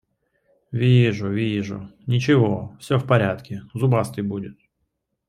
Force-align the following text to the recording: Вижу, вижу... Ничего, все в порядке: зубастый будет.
Вижу, 0.71 1.29
вижу... 1.31 1.91
Ничего, 2.07 2.75
все 2.79 2.97
в 2.97 3.05
порядке: 3.05 3.61
зубастый 3.75 4.23
будет. 4.23 4.57